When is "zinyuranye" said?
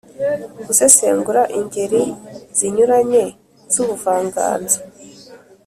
2.57-3.23